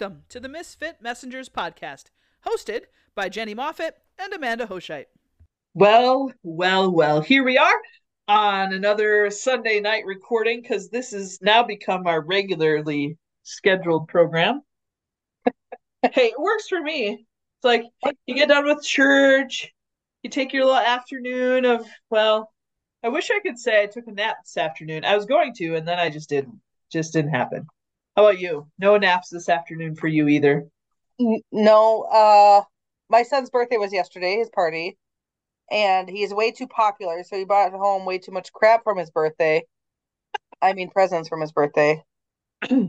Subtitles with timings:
[0.00, 2.04] Welcome to the Misfit Messengers podcast,
[2.46, 2.82] hosted
[3.16, 5.06] by Jenny Moffat and Amanda Hoshite.
[5.74, 7.80] Well, well, well, here we are
[8.28, 14.62] on another Sunday night recording because this has now become our regularly scheduled program.
[16.02, 17.26] hey, it works for me.
[17.56, 17.82] It's like
[18.24, 19.74] you get done with church,
[20.22, 22.52] you take your little afternoon of, well,
[23.02, 25.04] I wish I could say I took a nap this afternoon.
[25.04, 26.60] I was going to, and then I just didn't.
[26.88, 27.66] Just didn't happen.
[28.18, 28.66] How about you?
[28.80, 30.66] No naps this afternoon for you either.
[31.52, 32.62] No, uh,
[33.08, 34.98] my son's birthday was yesterday, his party,
[35.70, 39.08] and he's way too popular, so he brought home way too much crap from his
[39.08, 39.62] birthday.
[40.60, 42.02] I mean, presents from his birthday.
[42.70, 42.88] um,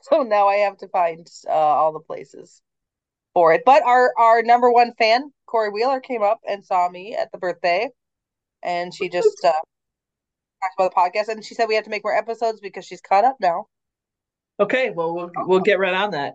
[0.00, 2.62] so now I have to find uh, all the places
[3.34, 3.64] for it.
[3.66, 7.38] But our our number one fan, Corey Wheeler, came up and saw me at the
[7.38, 7.90] birthday,
[8.62, 12.02] and she just uh, talked about the podcast, and she said we have to make
[12.02, 13.66] more episodes because she's caught up now.
[14.60, 16.34] Okay, well we'll we'll get right on that.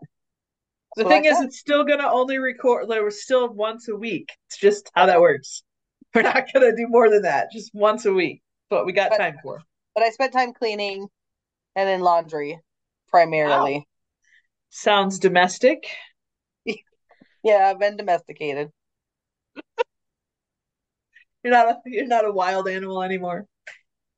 [0.95, 2.87] The thing is, it's still gonna only record.
[2.87, 4.29] Like, we're still once a week.
[4.47, 5.63] It's just how that works.
[6.15, 7.47] We're not gonna do more than that.
[7.51, 8.43] Just once a week.
[8.69, 9.59] That's what we got But- time for.
[9.95, 11.07] But I spent time cleaning
[11.75, 12.59] and then laundry
[13.09, 13.87] primarily.
[14.69, 15.85] Sounds domestic.
[17.45, 18.71] Yeah, I've been domesticated.
[21.43, 23.45] You're not a you're not a wild animal anymore.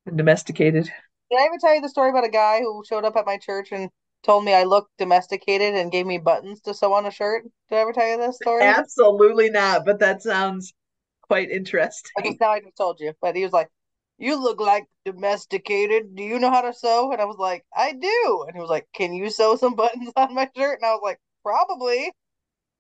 [0.06, 0.92] Been domesticated.
[1.30, 3.38] Did I ever tell you the story about a guy who showed up at my
[3.38, 3.90] church and
[4.24, 7.44] told me I looked domesticated and gave me buttons to sew on a shirt?
[7.70, 8.64] Did I ever tell you this story?
[8.64, 9.86] Absolutely not.
[9.86, 10.74] But that sounds
[11.22, 12.24] quite I interesting.
[12.24, 13.70] just now I just told you, but he was like,
[14.18, 16.16] "You look like domesticated.
[16.16, 18.70] Do you know how to sew?" And I was like, "I do." And he was
[18.70, 22.12] like, "Can you sew some buttons on my shirt?" And I was like, "Probably."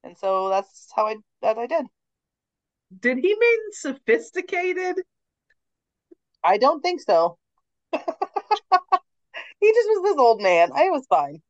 [0.04, 1.88] And so that's how I that I did.
[3.00, 4.98] Did he mean sophisticated?
[6.44, 7.38] I don't think so.
[9.66, 10.70] He just was this old man.
[10.76, 11.42] I was fine.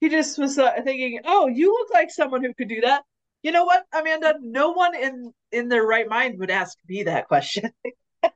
[0.00, 3.04] He just was uh, thinking, "Oh, you look like someone who could do that."
[3.44, 4.34] You know what, Amanda?
[4.40, 7.70] No one in in their right mind would ask me that question.
[8.22, 8.30] they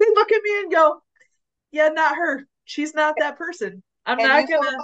[0.00, 1.00] look at me and go,
[1.70, 2.44] "Yeah, not her.
[2.64, 3.84] She's not that person.
[4.04, 4.82] I'm Can not you sew a gonna."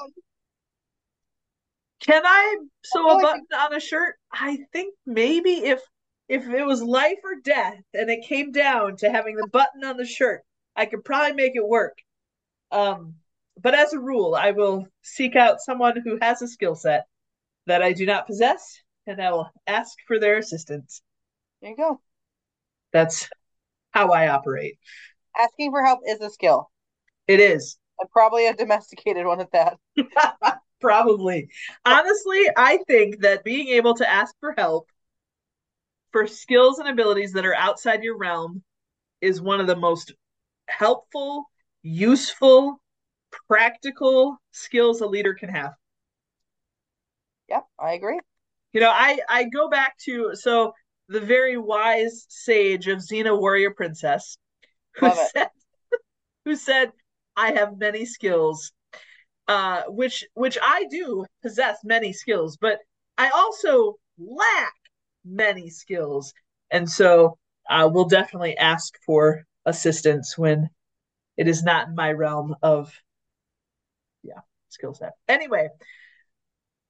[1.99, 4.15] Can I sew a like button on a shirt?
[4.31, 5.81] I think maybe if
[6.29, 9.97] if it was life or death and it came down to having the button on
[9.97, 10.43] the shirt,
[10.77, 11.99] I could probably make it work.
[12.71, 13.15] Um,
[13.61, 17.07] but as a rule, I will seek out someone who has a skill set
[17.67, 21.03] that I do not possess, and I will ask for their assistance.
[21.63, 22.01] There you go.
[22.93, 23.29] That's
[23.93, 24.79] how I operate.
[25.39, 26.71] Asking for help is a skill,
[27.27, 27.79] It is.
[27.99, 29.79] and probably a domesticated one at that.
[30.81, 31.49] Probably.
[31.85, 34.89] Honestly, I think that being able to ask for help
[36.13, 38.63] for skills and abilities that are outside your realm
[39.21, 40.13] is one of the most
[40.69, 41.51] helpful,
[41.87, 42.81] useful,
[43.49, 45.75] practical skills a leader can have.
[47.49, 48.21] Yep, I agree.
[48.73, 50.73] You know, I I go back to so
[51.09, 54.39] the very wise sage of Xena Warrior Princess
[54.97, 55.31] who Love it.
[55.33, 55.51] said
[56.45, 56.93] who said
[57.37, 58.73] I have many skills
[59.49, 62.81] uh which which I do possess many skills but
[63.19, 64.75] I also lack
[65.25, 66.35] many skills
[66.71, 67.39] and so
[67.71, 70.71] uh we'll definitely ask for assistance when
[71.37, 72.93] it is not in my realm of
[74.23, 75.69] yeah skill set anyway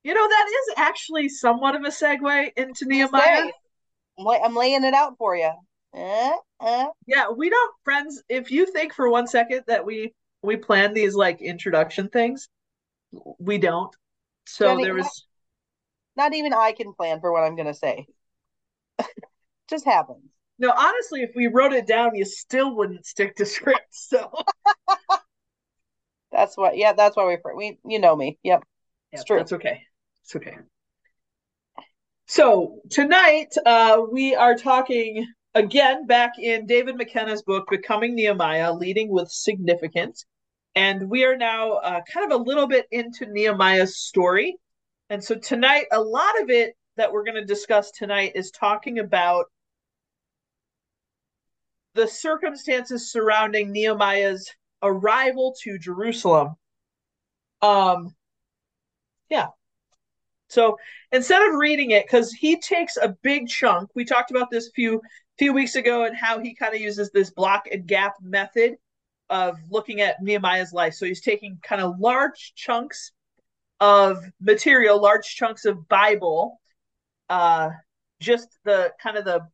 [0.02, 3.52] you know that is actually somewhat of a segue into Nehemiah Say,
[4.18, 5.50] I'm, laying it out for you.
[5.94, 6.86] Eh, eh.
[7.06, 8.22] Yeah, we don't, friends.
[8.28, 12.48] If you think for one second that we we plan these like introduction things,
[13.38, 13.94] we don't.
[14.46, 15.26] So Jenny, there was
[16.16, 18.06] Not even I can plan for what I'm gonna say.
[19.68, 20.30] Just happens.
[20.58, 20.72] No.
[20.76, 23.86] Honestly, if we wrote it down, you still wouldn't stick to script.
[23.90, 24.30] So
[26.32, 26.76] That's what.
[26.76, 27.38] Yeah, that's why we.
[27.56, 28.38] We, you know me.
[28.42, 28.60] Yep.
[29.12, 29.38] yeah, It's true.
[29.38, 29.82] that's okay.
[30.24, 30.56] It's okay.
[32.26, 39.08] So tonight, uh, we are talking again back in David McKenna's book, Becoming Nehemiah: Leading
[39.10, 40.26] with Significance,
[40.74, 44.56] and we are now uh, kind of a little bit into Nehemiah's story.
[45.08, 48.98] And so tonight, a lot of it that we're going to discuss tonight is talking
[48.98, 49.46] about
[51.96, 54.50] the circumstances surrounding Nehemiah's
[54.82, 56.54] arrival to Jerusalem.
[57.62, 58.14] Um,
[59.28, 59.48] yeah.
[60.48, 60.78] So
[61.10, 64.72] instead of reading it, because he takes a big chunk, we talked about this a
[64.72, 65.02] few
[65.38, 68.76] few weeks ago and how he kind of uses this block and gap method
[69.28, 70.94] of looking at Nehemiah's life.
[70.94, 73.12] So he's taking kind of large chunks
[73.80, 76.58] of material, large chunks of Bible,
[77.28, 77.70] uh,
[78.20, 79.46] just the kind of the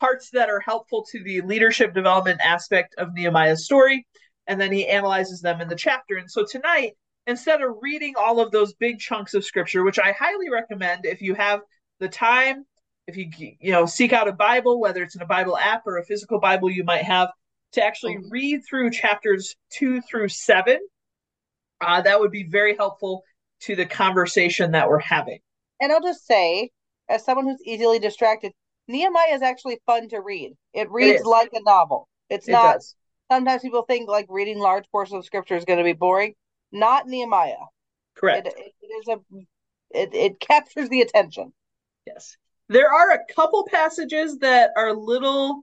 [0.00, 4.06] parts that are helpful to the leadership development aspect of Nehemiah's story,
[4.46, 6.16] and then he analyzes them in the chapter.
[6.16, 6.92] And so tonight,
[7.26, 11.20] instead of reading all of those big chunks of scripture, which I highly recommend if
[11.20, 11.60] you have
[12.00, 12.64] the time,
[13.06, 13.30] if you
[13.60, 16.40] you know seek out a Bible, whether it's in a Bible app or a physical
[16.40, 17.30] Bible you might have,
[17.72, 18.30] to actually Mhm.
[18.30, 20.78] read through chapters two through seven.
[21.80, 23.24] Uh, that would be very helpful
[23.60, 25.38] to the conversation that we're having.
[25.80, 26.70] And I'll just say,
[27.08, 28.52] as someone who's easily distracted,
[28.88, 30.54] Nehemiah is actually fun to read.
[30.72, 31.26] It reads is.
[31.26, 32.08] like a novel.
[32.30, 32.74] It's It not.
[32.74, 32.94] does.
[33.30, 36.34] Sometimes people think like reading large portions of scripture is going to be boring.
[36.72, 37.56] Not Nehemiah.
[38.14, 38.46] Correct.
[38.46, 39.20] It, it is a.
[39.90, 41.52] It it captures the attention.
[42.06, 42.36] Yes.
[42.68, 45.62] There are a couple passages that are a little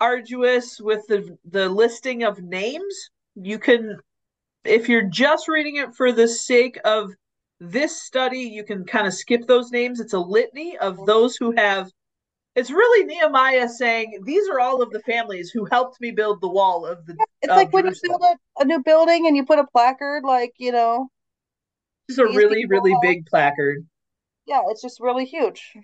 [0.00, 3.10] arduous with the the listing of names.
[3.34, 3.98] You can
[4.64, 7.12] if you're just reading it for the sake of
[7.60, 10.00] this study, you can kind of skip those names.
[10.00, 11.06] It's a litany of mm-hmm.
[11.06, 11.90] those who have
[12.56, 16.48] it's really Nehemiah saying, These are all of the families who helped me build the
[16.48, 19.44] wall of the It's of like when you build a, a new building and you
[19.44, 21.08] put a placard, like you know,
[22.08, 23.86] This is a really, really have- big placard.
[24.46, 25.74] yeah, it's just really huge.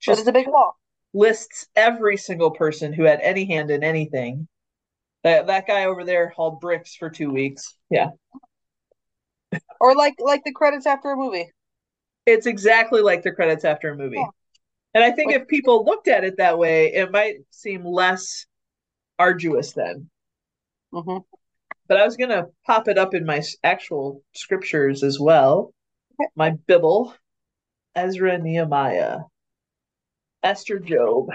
[0.00, 0.78] Just it's a big wall.
[1.12, 4.46] lists every single person who had any hand in anything.
[5.24, 7.74] That that guy over there hauled bricks for two weeks.
[7.90, 8.10] Yeah.
[9.80, 11.50] Or like like the credits after a movie.
[12.26, 14.16] It's exactly like the credits after a movie.
[14.18, 14.26] Yeah.
[14.98, 18.46] And I think if people looked at it that way, it might seem less
[19.16, 20.10] arduous then.
[20.92, 21.18] hmm
[21.86, 25.72] But I was going to pop it up in my actual scriptures as well.
[26.20, 26.28] Okay.
[26.34, 27.14] My Bible,
[27.94, 29.18] Ezra, Nehemiah,
[30.42, 31.28] Esther, Job.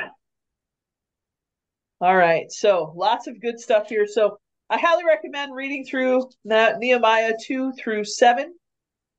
[2.02, 4.08] All right, so lots of good stuff here.
[4.08, 4.40] So
[4.70, 8.54] I highly recommend reading through Ne- Nehemiah 2 through 7.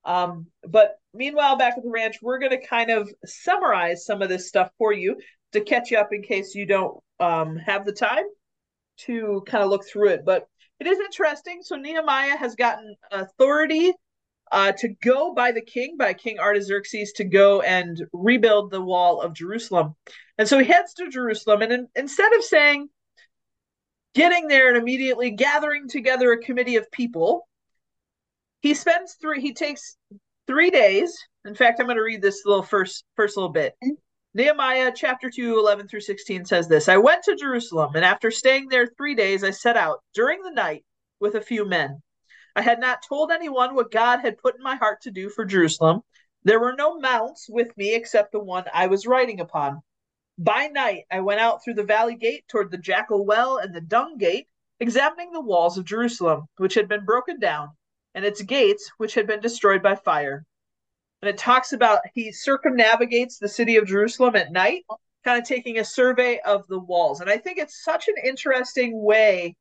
[0.03, 4.29] Um, but meanwhile, back at the ranch, we're going to kind of summarize some of
[4.29, 5.17] this stuff for you
[5.53, 8.25] to catch you up in case you don't um, have the time
[8.97, 10.21] to kind of look through it.
[10.25, 10.47] But
[10.79, 11.59] it is interesting.
[11.61, 13.93] So Nehemiah has gotten authority
[14.51, 19.21] uh, to go by the king, by King Artaxerxes, to go and rebuild the wall
[19.21, 19.95] of Jerusalem.
[20.37, 22.89] And so he heads to Jerusalem, and in, instead of saying,
[24.13, 27.47] getting there and immediately gathering together a committee of people,
[28.61, 29.41] he spends three.
[29.41, 29.97] He takes
[30.47, 31.15] three days.
[31.45, 33.73] In fact, I'm going to read this little first first little bit.
[33.83, 33.93] Mm-hmm.
[34.35, 38.67] Nehemiah chapter 2, 11 through 16 says this I went to Jerusalem, and after staying
[38.67, 40.83] there three days, I set out during the night
[41.21, 42.01] with a few men.
[42.55, 45.45] I had not told anyone what God had put in my heart to do for
[45.45, 46.01] Jerusalem.
[46.43, 49.81] There were no mounts with me except the one I was riding upon.
[50.37, 53.79] By night, I went out through the valley gate toward the jackal well and the
[53.79, 54.47] dung gate,
[54.81, 57.69] examining the walls of Jerusalem, which had been broken down,
[58.15, 60.45] and its gates, which had been destroyed by fire.
[61.21, 64.83] And it talks about he circumnavigates the city of Jerusalem at night,
[65.23, 67.19] kind of taking a survey of the walls.
[67.19, 69.55] And I think it's such an interesting way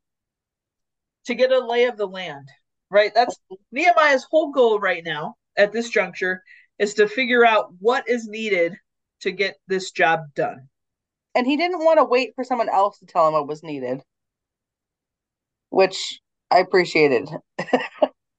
[1.27, 2.49] to get a lay of the land,
[2.91, 3.13] right?
[3.15, 3.37] That's
[3.73, 6.43] Nehemiah's whole goal right now at this juncture
[6.79, 8.77] is to figure out what is needed
[9.21, 10.69] to get this job done.
[11.35, 14.03] And he didn't want to wait for someone else to tell him what was needed,
[15.71, 16.21] which
[16.51, 17.29] I appreciated.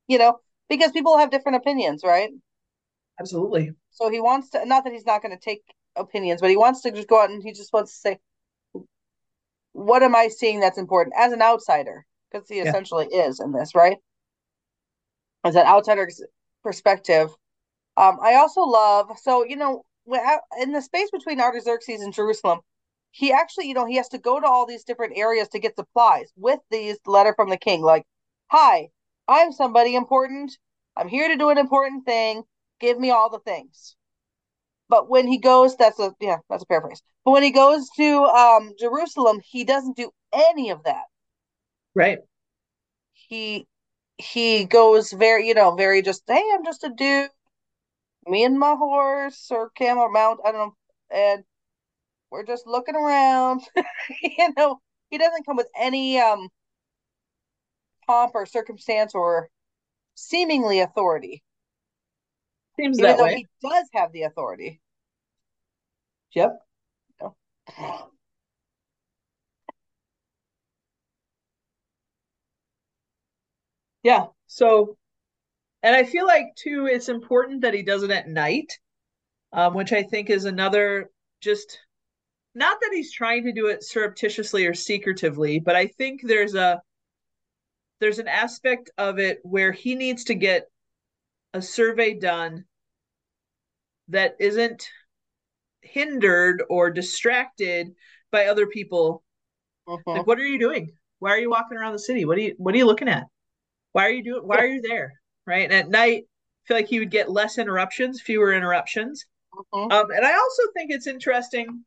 [0.08, 2.30] you know, because people have different opinions, right?
[3.20, 3.74] Absolutely.
[3.92, 5.62] So he wants to, not that he's not going to take
[5.96, 8.20] opinions, but he wants to just go out and he just wants to say,
[9.74, 12.06] what am I seeing that's important as an outsider?
[12.32, 12.64] Because he Yeah.
[12.64, 13.98] essentially is in this, right?
[15.44, 16.22] As that outsider's
[16.64, 17.30] perspective.
[17.98, 19.84] Um, I also love, so, you know,
[20.62, 22.60] in the space between Artaxerxes and Jerusalem,
[23.12, 25.76] he actually, you know, he has to go to all these different areas to get
[25.76, 27.82] supplies with these letter from the king.
[27.82, 28.06] Like,
[28.48, 28.90] hi,
[29.28, 30.58] I'm somebody important.
[30.96, 32.44] I'm here to do an important thing.
[32.80, 33.96] Give me all the things.
[34.88, 37.02] But when he goes, that's a yeah, that's a paraphrase.
[37.24, 41.06] But when he goes to um Jerusalem, he doesn't do any of that.
[41.96, 42.20] Right.
[43.14, 43.68] He
[44.18, 47.30] he goes very, you know, very just, hey, I'm just a dude.
[48.28, 50.76] Me and my horse or camel mount, I don't know,
[51.12, 51.44] and
[52.32, 53.62] we're just looking around.
[54.22, 54.80] you know,
[55.10, 56.50] he doesn't come with any um
[58.08, 59.50] pomp or circumstance or
[60.16, 61.44] seemingly authority,
[62.78, 63.36] Seems even that way.
[63.36, 64.82] he does have the authority.
[66.34, 66.60] Yep.
[74.04, 74.28] Yeah.
[74.48, 74.98] So,
[75.82, 78.72] and I feel like too, it's important that he does it at night,
[79.54, 81.10] um, which I think is another
[81.42, 81.80] just
[82.54, 86.82] not that he's trying to do it surreptitiously or secretively, but I think there's a
[88.06, 90.70] there's an aspect of it where he needs to get
[91.56, 92.64] a survey done
[94.10, 94.88] that isn't
[95.82, 97.96] hindered or distracted
[98.30, 99.24] by other people
[99.88, 100.18] Mhm.
[100.18, 100.96] like, what are you doing?
[101.18, 102.26] Why are you walking around the city?
[102.26, 103.24] What are you What are you looking at?
[103.94, 104.44] Why are you doing?
[104.46, 105.14] Why are you there?
[105.48, 105.64] right?
[105.64, 109.26] And at night, I feel like he would get less interruptions, fewer interruptions.
[109.52, 109.92] Mhm.
[109.92, 111.84] Um, and I also think it's interesting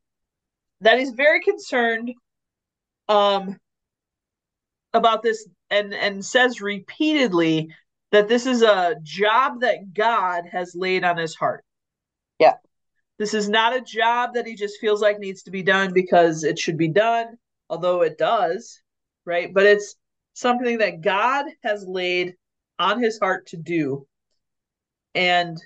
[0.81, 2.11] that he's very concerned
[3.07, 3.57] um,
[4.93, 7.69] about this and and says repeatedly
[8.11, 11.63] that this is a job that God has laid on his heart.
[12.39, 12.55] Yeah.
[13.19, 16.43] This is not a job that he just feels like needs to be done because
[16.43, 17.37] it should be done,
[17.69, 18.81] although it does,
[19.25, 19.53] right?
[19.53, 19.95] But it's
[20.33, 22.35] something that God has laid
[22.79, 24.07] on his heart to do.
[25.13, 25.57] And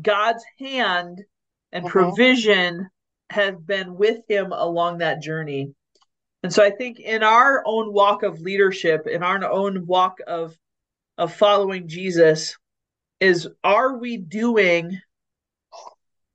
[0.00, 1.24] God's hand
[1.72, 1.90] and Mhm.
[1.90, 2.90] provision
[3.30, 5.74] have been with him along that journey.
[6.42, 10.56] And so I think in our own walk of leadership, in our own walk of
[11.16, 12.56] of following Jesus,
[13.20, 15.00] is are we doing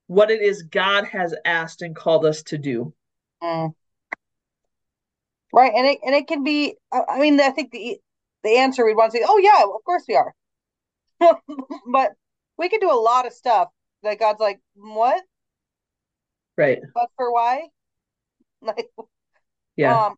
[0.07, 2.93] what it is God has asked and called us to do?
[3.41, 3.74] Mm.
[5.53, 6.75] Right, and it and it can be.
[6.91, 7.98] I I mean, I think the
[8.43, 10.33] the answer we'd want to say, "Oh yeah, of course we are,"
[11.91, 12.12] but
[12.57, 13.69] we can do a lot of stuff
[14.01, 15.24] that God's like, "What?
[16.57, 16.79] Right.
[16.93, 17.67] But for why?"
[18.62, 18.88] Like,
[19.75, 20.06] Yeah.
[20.08, 20.15] um,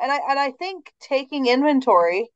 [0.00, 2.30] and I and I think taking inventory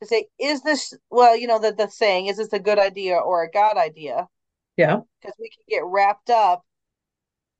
[0.00, 3.16] to say, "Is this well?" You know, the the saying, "Is this a good idea
[3.16, 4.28] or a God idea?"
[4.76, 5.00] yeah.
[5.20, 6.64] Because we can get wrapped up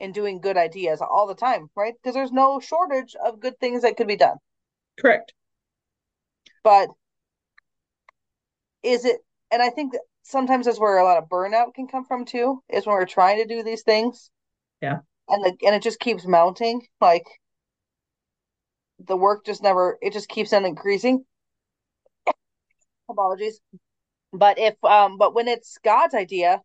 [0.00, 1.94] in doing good ideas all the time, right?
[1.94, 4.37] Because there's no shortage of good things that could be done.
[5.00, 5.32] Correct.
[6.64, 6.88] but
[8.82, 9.18] is it
[9.50, 12.62] and i think that sometimes that's where a lot of burnout can come from too
[12.68, 14.30] is when we're trying to do these things
[14.80, 14.99] Yeah.
[15.28, 17.26] and the and it just keeps mounting like
[19.06, 21.25] the work just never it just keeps on increasing
[23.09, 23.61] apologies
[24.32, 26.61] but if um but when it's god's idea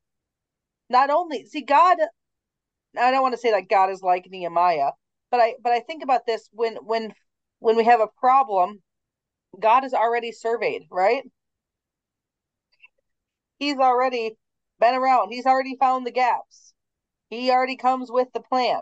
[0.90, 1.98] not only see god
[2.98, 4.92] i don't want to say that god is like nehemiah
[5.32, 7.12] but i but i think about this when when
[7.60, 8.82] when we have a problem
[9.60, 11.24] god is already surveyed right
[13.60, 14.38] he's already
[14.80, 15.32] been around.
[15.32, 16.74] He's already found the gaps.
[17.30, 18.82] He already comes with the plan,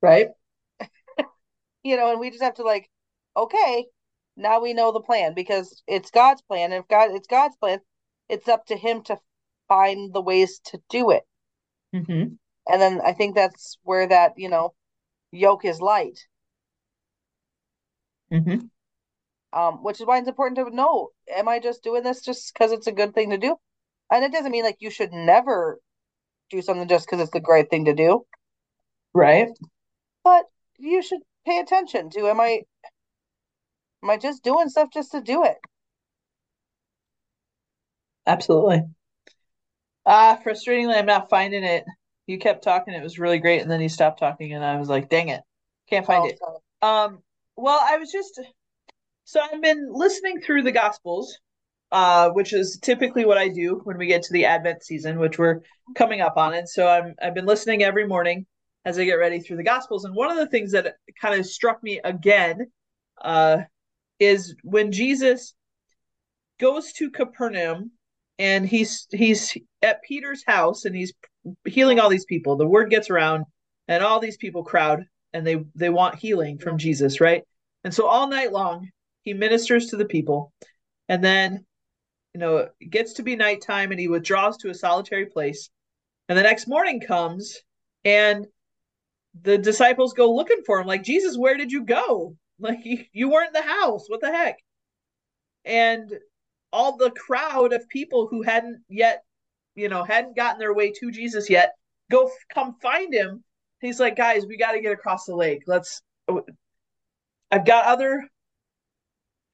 [0.00, 0.28] Right.
[1.86, 2.90] You know, and we just have to like,
[3.36, 3.86] okay,
[4.36, 6.72] now we know the plan because it's God's plan.
[6.72, 7.78] And if God, it's God's plan,
[8.28, 9.16] it's up to him to
[9.68, 11.22] find the ways to do it.
[11.94, 12.34] Mm-hmm.
[12.68, 14.74] And then I think that's where that, you know,
[15.30, 16.18] yoke is light.
[18.32, 18.66] Mm-hmm.
[19.58, 22.72] Um, which is why it's important to know, am I just doing this just because
[22.72, 23.56] it's a good thing to do?
[24.12, 25.80] And it doesn't mean like you should never
[26.50, 28.26] do something just because it's the great thing to do.
[29.14, 29.48] Right.
[30.24, 30.44] but
[30.78, 32.62] you should pay attention to am I
[34.02, 35.58] am I just doing stuff just to do it?
[38.26, 38.82] Absolutely.
[40.06, 41.84] Ah, frustratingly, I'm not finding it.
[42.26, 44.88] You kept talking, it was really great, and then you stopped talking, and I was
[44.88, 45.42] like, dang it,
[45.88, 46.38] can't find Oh, it.
[46.38, 46.58] sorry.
[46.82, 47.22] Um,
[47.56, 48.40] well, I was just
[49.24, 51.38] so I've been listening through the Gospels,
[51.92, 55.38] uh, which is typically what I do when we get to the Advent season, which
[55.38, 55.62] we're
[55.96, 56.54] coming up on.
[56.54, 58.46] And so I'm I've been listening every morning
[58.86, 60.04] as I get ready through the Gospels.
[60.04, 62.70] And one of the things that kind of struck me again,
[63.20, 63.58] uh,
[64.18, 65.54] is when Jesus
[66.58, 67.90] goes to Capernaum
[68.38, 71.12] and he's he's at Peter's house and he's
[71.66, 72.56] healing all these people.
[72.56, 73.44] The word gets around
[73.88, 77.42] and all these people crowd and they they want healing from Jesus, right?
[77.84, 78.88] And so all night long
[79.22, 80.52] he ministers to the people.
[81.08, 81.66] And then
[82.34, 85.70] you know, it gets to be nighttime and he withdraws to a solitary place.
[86.28, 87.58] And the next morning comes
[88.04, 88.46] and
[89.42, 92.36] the disciples go looking for him like, Jesus, where did you go?
[92.58, 92.78] Like,
[93.12, 94.04] you, weren't in the house.
[94.08, 94.58] What the heck?
[95.64, 96.12] And
[96.72, 99.24] all the crowd of people who hadn't yet,
[99.74, 101.72] you know, hadn't gotten their way to Jesus yet
[102.10, 103.42] go come find him.
[103.80, 105.62] He's like, guys, we got to get across the lake.
[105.66, 106.02] Let's,
[107.50, 108.26] I've got other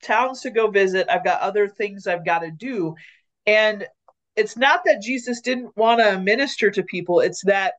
[0.03, 1.09] towns to go visit.
[1.11, 2.95] I've got other things I've got to do.
[3.47, 3.87] And
[4.37, 7.75] it's not that Jesus didn't want to minister to people, it's that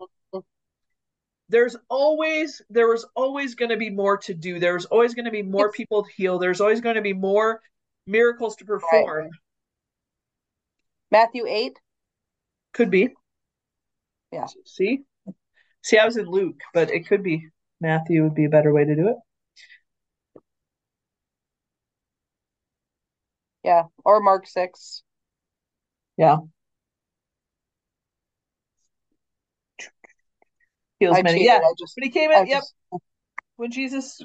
[1.49, 4.59] there's always there was always going to be more to do.
[4.59, 6.39] There's always going to be more people to heal.
[6.39, 7.61] There's always going to be more
[8.07, 9.29] miracles to perform.
[11.11, 11.77] Matthew 8.
[12.73, 13.09] Could be.
[14.31, 14.47] Yeah.
[14.65, 15.01] See?
[15.83, 18.85] See, I was in Luke, but it could be Matthew would be a better way
[18.85, 19.15] to do it.
[23.63, 23.83] Yeah.
[24.03, 25.03] Or Mark 6.
[26.17, 26.37] Yeah.
[30.99, 31.45] Heals I many.
[31.45, 31.59] Yeah.
[31.79, 32.61] Just, But he came I in, yep.
[32.61, 32.73] just
[33.57, 34.21] When Jesus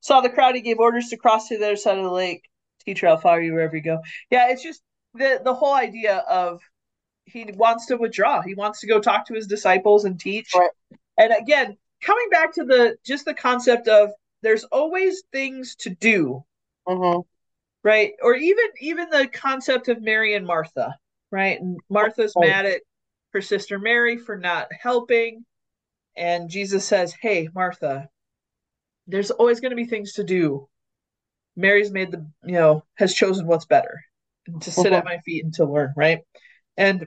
[0.00, 2.42] saw the crowd, he gave orders to cross to the other side of the lake.
[2.84, 4.00] Teacher, I'll follow you wherever you go.
[4.30, 4.80] Yeah, it's just
[5.14, 6.60] the the whole idea of
[7.24, 8.40] he wants to withdraw.
[8.42, 10.52] He wants to go talk to his disciples and teach.
[10.54, 10.70] Right.
[11.18, 14.10] And again, coming back to the just the concept of
[14.42, 16.44] there's always things to do,
[16.86, 17.24] mhm.
[17.82, 18.12] right?
[18.22, 20.96] Or even even the concept of Mary and Martha,
[21.32, 21.60] right?
[21.60, 22.48] And Martha's Right.
[22.48, 22.82] mad at
[23.32, 25.44] her sister Mary for not helping,
[26.16, 28.08] and Jesus says, "Hey, Martha,
[29.06, 30.68] there's always going to be things to do.
[31.56, 34.00] Mary's made the, you know, has chosen what's better,
[34.46, 36.20] and to sit at my feet and to learn, right?"
[36.76, 37.06] And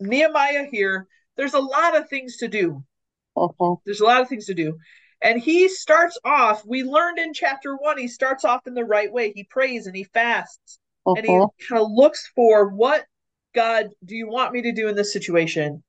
[0.00, 2.84] Nehemiah here, there's a lot of things to do.
[3.36, 3.80] Mhm.
[3.84, 4.78] There's a lot of things to do.
[5.22, 9.10] And he starts off, we learned in chapter one, he starts off in the right
[9.10, 9.32] way.
[9.32, 11.50] He prays and he fasts and he Mhm.
[11.68, 13.06] kind of looks for what
[13.54, 15.82] God do you want me to do in this situation?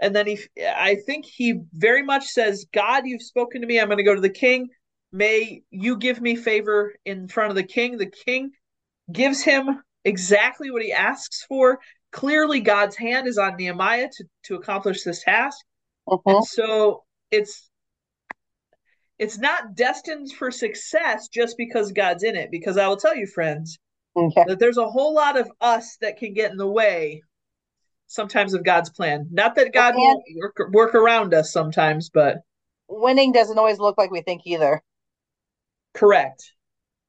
[0.00, 3.80] And then he, I think he very much says, God, you've spoken to me.
[3.80, 4.68] I'm going to go to the king.
[5.10, 7.96] May you give me favor in front of the king.
[7.96, 8.50] The king
[9.10, 11.80] gives him exactly what he asks for.
[12.12, 15.58] Clearly, God's hand is on Nehemiah to, to accomplish this task.
[16.08, 16.20] Mhm.
[16.26, 17.68] And so it's
[19.18, 22.50] it's not destined for success just because God's in it.
[22.52, 23.78] Because I will tell you, friends,
[24.16, 24.44] Yeah.
[24.46, 27.22] that there's a whole lot of us that can get in the way
[28.08, 29.28] sometimes of God's plan.
[29.30, 32.38] Not that God And- won't work, work around us sometimes, but
[32.88, 34.82] Winning doesn't always look like we think either
[35.94, 36.52] correct.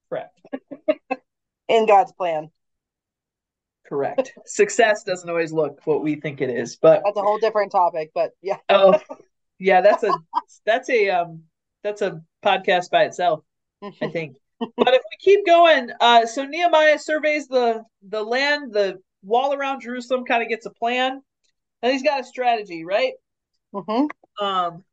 [0.10, 0.40] Correct.
[1.68, 2.50] in God's plan.
[3.88, 4.34] Correct.
[4.46, 8.12] Success doesn't always look what we think it is, but That's a whole different topic,
[8.14, 8.58] but yeah.
[8.70, 9.00] oh
[9.58, 10.14] yeah, that's a
[10.66, 11.44] that's a um
[11.84, 13.42] that's a podcast by itself.
[13.82, 14.36] I think.
[14.60, 19.82] but if we keep going, uh, so Nehemiah surveys the the land, the wall around
[19.82, 21.22] Jerusalem, kind of gets a plan,
[21.82, 23.14] and he's got a strategy, right?
[23.74, 24.08] hmm
[24.42, 24.84] Um,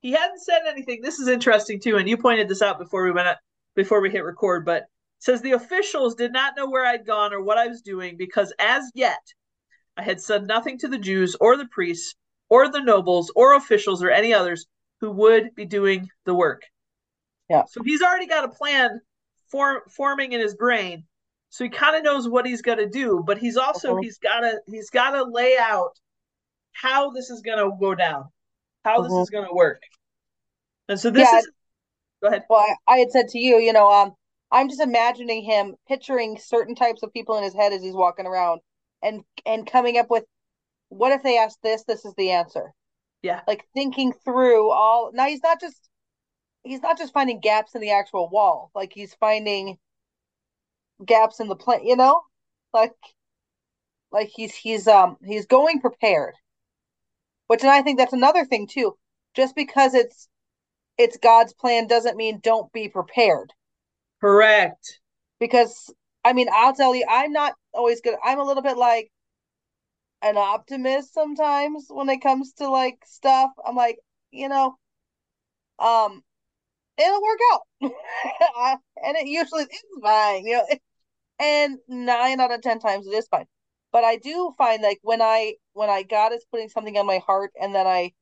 [0.00, 1.02] he hadn't said anything.
[1.02, 3.40] This is interesting too, and you pointed this out before we went up,
[3.74, 4.64] before we hit record.
[4.64, 4.86] But
[5.18, 8.52] says the officials did not know where I'd gone or what I was doing because
[8.58, 9.18] as yet
[9.96, 12.14] I had said nothing to the Jews or the priests
[12.50, 14.66] or the nobles or officials or any others
[15.00, 16.62] who would be doing the work.
[17.50, 17.64] Yeah.
[17.68, 19.00] So he's already got a plan
[19.50, 21.04] form, forming in his brain.
[21.50, 24.02] So he kind of knows what he's going to do, but he's also Mhm.
[24.02, 25.98] he's got to he's got to lay out
[26.72, 28.24] how this is going to go down,
[28.84, 29.22] how this Mhm.
[29.22, 29.80] is going to work.
[30.88, 31.38] And so this Yeah.
[31.38, 31.50] is
[32.22, 32.44] go ahead.
[32.48, 34.14] Well, I, I had said to you, you know, um,
[34.50, 38.26] I'm just imagining him picturing certain types of people in his head as he's walking
[38.26, 38.60] around,
[39.02, 40.24] and and coming up with,
[40.88, 41.84] what if they ask this?
[41.84, 42.72] This is the answer.
[43.22, 43.40] Yeah.
[43.46, 45.10] Like thinking through all.
[45.12, 45.88] Now he's not just
[46.64, 48.70] he's not just finding gaps in the actual wall.
[48.74, 49.78] Like he's finding
[51.04, 51.84] gaps in the plan.
[51.84, 52.22] You know,
[52.72, 52.94] like
[54.10, 56.34] like he's he's um he's going prepared.
[57.48, 58.96] Which and I think that's another thing too.
[59.34, 60.28] Just because it's
[60.98, 63.52] it's God's plan doesn't mean don't be prepared
[64.20, 65.00] Correct.
[65.38, 65.92] because
[66.24, 68.16] I mean, I'll tell you, I'm not always good.
[68.24, 69.10] I'm a little bit like
[70.22, 73.50] an optimist sometimes when it comes to like stuff.
[73.66, 73.98] I'm like,
[74.30, 74.76] you know,
[75.78, 76.22] um,
[76.98, 77.62] it'll work out,
[79.04, 80.66] and it usually is fine, you know.
[81.40, 83.46] And nine out of ten times it is fine.
[83.92, 87.18] But I do find like when I when I God is putting something on my
[87.26, 88.12] heart and then I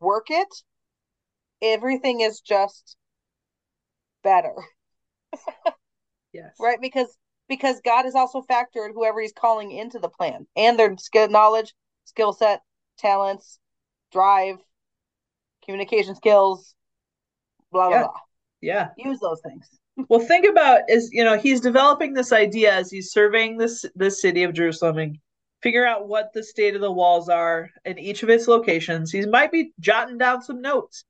[0.00, 0.48] work it,
[1.62, 2.96] everything is just
[4.22, 4.54] better.
[6.32, 6.54] Yes.
[6.58, 7.16] right because
[7.48, 11.74] because god has also factored whoever he's calling into the plan and their skill knowledge
[12.04, 12.60] skill set
[12.98, 13.58] talents
[14.12, 14.56] drive
[15.64, 16.74] communication skills
[17.72, 18.02] blah blah Yeah.
[18.02, 18.12] blah
[18.60, 18.88] Yeah.
[18.96, 19.68] use those things
[20.08, 24.20] Well, think about is you know he's developing this idea as he's surveying this this
[24.22, 25.18] city of Jerusalem and
[25.60, 29.10] figure out what the state of the walls are in each of its locations.
[29.10, 31.04] He might be jotting down some notes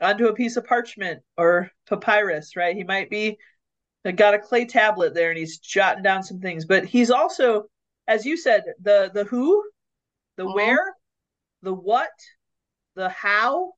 [0.00, 2.76] onto a piece of parchment or papyrus, right?
[2.76, 3.38] He might be
[4.14, 6.64] got a clay tablet there and he's jotting down some things.
[6.64, 7.64] But he's also,
[8.06, 9.64] as you said, the the who,
[10.36, 10.54] the Mhm.
[10.54, 10.94] where,
[11.62, 12.10] the what,
[12.94, 13.72] the how.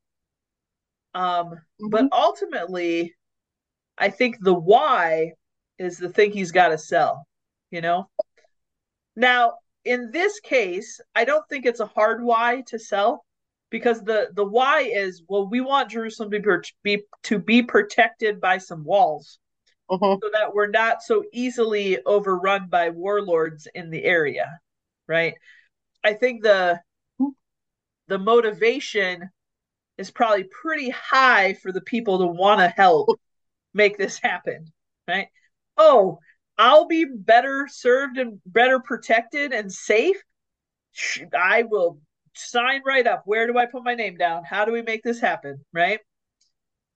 [1.14, 2.08] Um, but Mhm.
[2.12, 3.14] ultimately,
[3.98, 5.32] I think the why
[5.78, 7.26] is the thing he's got to sell,
[7.70, 8.08] you know?
[9.16, 13.24] Now, in this case, I don't think it's a hard why to sell
[13.70, 18.40] because the the why is well, we want Jerusalem to be, be to be protected
[18.40, 19.38] by some walls
[19.90, 20.22] Mhm.
[20.22, 24.58] so that we're not so easily overrun by warlords in the area,
[25.06, 25.34] right?
[26.04, 26.80] I think the
[28.08, 29.30] the motivation
[29.98, 33.08] is probably pretty high for the people to want to help
[33.72, 34.72] make this happen,
[35.08, 35.28] right?
[35.76, 36.18] Oh,
[36.58, 40.16] I'll be better served and better protected and safe.
[41.36, 41.98] I will
[42.34, 43.22] sign right up.
[43.24, 44.44] Where do I put my name down?
[44.44, 46.00] How do we make this happen, right?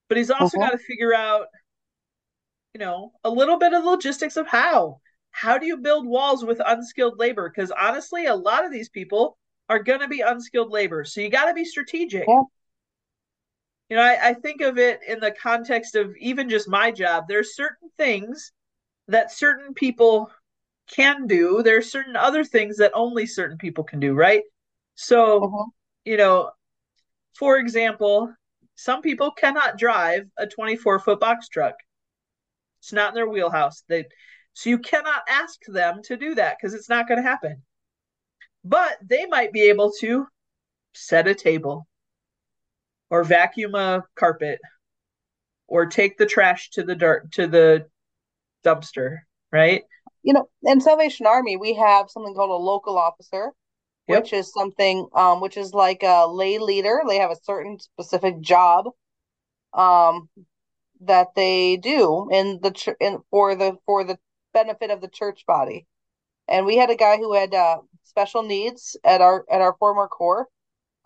[0.09, 0.61] But he's also Mhm.
[0.61, 1.47] got to figure out,
[2.75, 5.01] you know, a little bit of the logistics of how.
[5.31, 7.51] How do you build walls with unskilled labor?
[7.51, 11.05] Because honestly, a lot of these people are going to be unskilled labor.
[11.05, 12.27] So you got to be strategic.
[12.27, 12.43] Yeah.
[13.88, 17.24] You know, I, I think of it in the context of even just my job.
[17.29, 18.53] There's certain things
[19.09, 20.31] that certain people
[20.88, 21.62] can do.
[21.62, 24.42] There are certain other things that only certain people can do, right?
[24.96, 25.72] So, Mhm.
[26.05, 26.53] you know,
[27.35, 28.35] for example,
[28.77, 31.77] some people cannot drive a 24 foot box truck.
[32.81, 33.83] It's not in their wheelhouse.
[33.88, 34.07] They
[34.53, 37.62] so you cannot ask them to do that because it's not going to happen.
[38.64, 40.29] But they might be able to
[40.94, 41.88] set a table
[43.11, 44.61] or vacuum a carpet
[45.66, 47.87] or take the trash to the dirt to the
[48.64, 49.18] dumpster,
[49.53, 49.83] right?
[50.23, 53.53] You know, in Salvation Army, we have something called a local officer,
[54.09, 54.23] Yep.
[54.23, 57.03] which is something um which is like a lay leader.
[57.07, 58.87] They have a certain specific job
[59.75, 60.29] um
[61.03, 64.18] that they do in the ch in for the for the
[64.53, 65.87] benefit of the church body.
[66.49, 70.09] And we had a guy who had uh special needs at our at our former
[70.09, 70.47] corps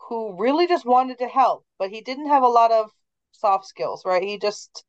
[0.08, 2.90] who really just wanted to help, but he didn't have a lot of
[3.32, 4.22] soft skills, right?
[4.22, 4.84] He just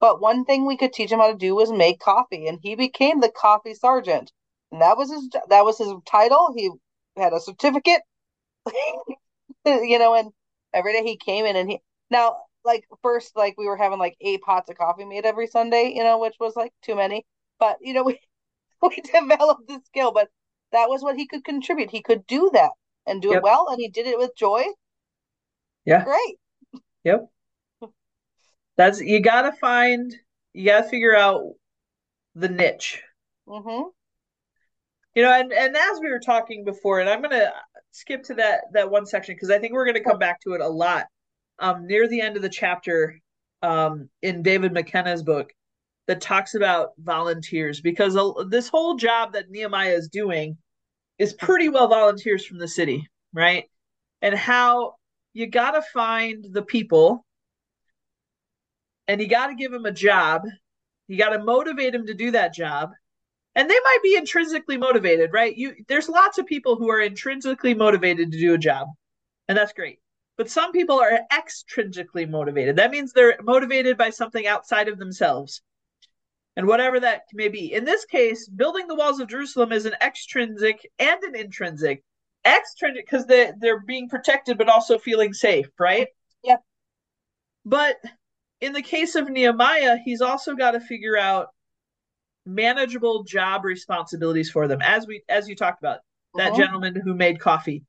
[0.00, 2.74] but one thing we could teach him how to do was make coffee, and he
[2.74, 4.32] became the coffee sergeant.
[4.72, 6.52] And that was his that was his title.
[6.56, 6.70] He
[7.16, 8.02] had a certificate.
[9.64, 10.32] you know, and
[10.72, 14.16] every day he came in and he now like first like we were having like
[14.20, 17.24] eight pots of coffee made every Sunday, you know, which was like too many.
[17.58, 18.18] But you know, we
[18.82, 20.28] we developed the skill, but
[20.72, 21.90] that was what he could contribute.
[21.90, 22.72] He could do that
[23.06, 23.38] and do Yep.
[23.38, 24.64] it well, and he did it with joy.
[25.84, 26.04] Yeah.
[26.04, 26.38] Great.
[27.04, 27.28] Yep.
[28.76, 30.14] That's you got to find
[30.52, 31.54] you got to figure out
[32.34, 33.02] the niche.
[33.46, 33.88] Mm-hmm.
[35.14, 37.52] You know, and and as we were talking before, and I'm gonna
[37.90, 40.60] skip to that that one section because I think we're gonna come back to it
[40.60, 41.06] a lot.
[41.58, 43.18] Um, near the end of the chapter,
[43.62, 45.52] um, in David McKenna's book,
[46.06, 50.56] that talks about volunteers because this whole job that Nehemiah is doing
[51.22, 53.70] is pretty well volunteers from the city, right?
[54.22, 54.94] And how
[55.32, 57.24] you got to find the people
[59.06, 60.42] and you got to give them a job.
[61.06, 62.90] You got to motivate them to do that job.
[63.54, 65.56] And they might be intrinsically motivated, right?
[65.56, 68.88] You there's lots of people who are intrinsically motivated to do a job.
[69.46, 70.00] And that's great.
[70.36, 72.74] But some people are extrinsically motivated.
[72.76, 75.62] That means they're motivated by something outside of themselves.
[76.56, 77.72] And whatever that may be.
[77.72, 82.02] In this case, building the walls of Jerusalem is an extrinsic and an intrinsic.
[82.44, 86.08] Extrinsic because they, they're being protected but also feeling safe, right?
[86.42, 86.56] Yeah.
[87.64, 87.96] But
[88.60, 91.48] in the case of Nehemiah, he's also got to figure out
[92.44, 94.80] manageable job responsibilities for them.
[94.82, 96.00] As we as you talked about,
[96.34, 96.56] that Mhm.
[96.56, 97.84] gentleman who made coffee,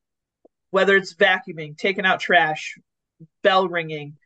[0.69, 2.78] whether it's vacuuming, taking out trash,
[3.41, 4.17] bell ringing,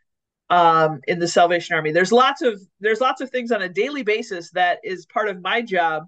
[0.50, 1.92] um, in the Salvation Army.
[1.92, 5.42] There's lots of there's lots of things on a daily basis that is part of
[5.42, 6.04] my job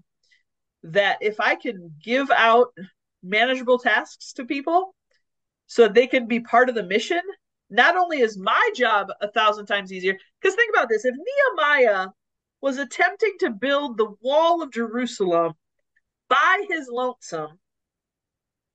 [0.83, 2.67] that if I can give out
[3.21, 4.95] manageable tasks to people
[5.67, 7.21] so they can be part of the mission,
[7.69, 12.07] not only is my job a thousand times easier, because think about this if Nehemiah
[12.61, 15.53] was attempting to build the wall of Jerusalem
[16.29, 17.59] by his lonesome,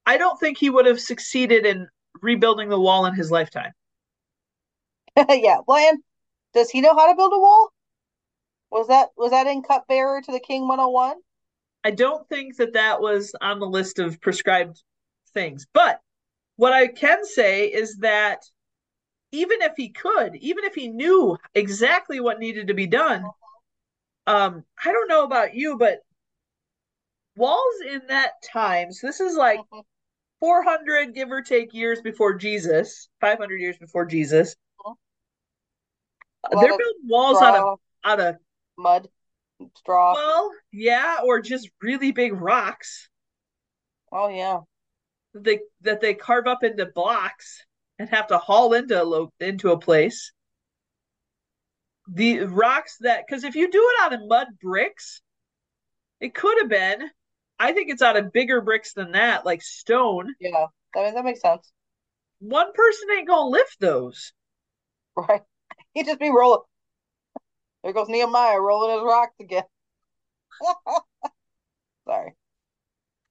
[0.06, 1.88] I don't think he would have succeeded in
[2.20, 3.72] rebuilding the wall in his lifetime.
[5.28, 5.58] yeah.
[5.66, 6.02] Well, and
[6.54, 7.72] does he know how to build a wall?
[8.70, 11.16] Was that was that in cupbearer to the King 101?
[11.84, 14.82] I don't think that that was on the list of prescribed
[15.32, 15.66] things.
[15.72, 16.00] But
[16.56, 18.42] what I can say is that
[19.32, 23.24] even if he could, even if he knew exactly what needed to be done,
[24.26, 26.00] um, I don't know about you, but
[27.36, 29.84] walls in that time, so this is like Mhm.
[30.40, 34.56] 400 give or take years before Jesus, 500 years before Jesus.
[34.84, 34.94] Mhm.
[34.94, 34.98] Uh, A lot
[36.50, 38.36] They're building walls out of Straw, out of
[38.76, 39.08] mud,
[39.78, 40.14] straw.
[40.14, 43.08] well, yeah, or just really big rocks.
[44.12, 44.60] Oh yeah.
[45.34, 47.64] that they that they carve up into blocks
[47.98, 50.32] and have to haul into a lo- into a place.
[52.08, 55.22] The rocks that because if you do it out of mud bricks,
[56.20, 57.10] it could have been.
[57.58, 60.34] I think it's out of bigger bricks than that, like stone.
[60.40, 60.66] Yeah.
[60.96, 61.72] I mean that makes sense.
[62.40, 64.32] One person ain't gonna lift those.
[65.16, 65.42] Right.
[65.94, 66.62] He'd just be rolling.
[67.82, 69.64] There goes Nehemiah rolling his rocks again.
[72.06, 72.34] Sorry.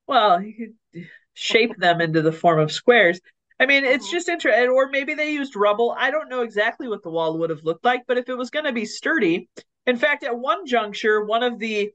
[0.07, 0.53] Well, you
[0.93, 3.19] could shape them into the form of squares.
[3.59, 4.11] I mean, it's Mhm.
[4.11, 4.69] just interesting.
[4.69, 5.95] Or maybe they used rubble.
[5.97, 8.49] I don't know exactly what the wall would have looked like, but if it was
[8.49, 9.49] going to be sturdy,
[9.85, 11.93] in fact, at one juncture, one of the